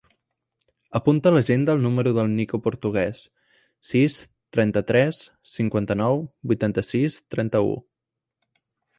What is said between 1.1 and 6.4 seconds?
a l'agenda el número del Niko Portugues: sis, trenta-tres, cinquanta-nou,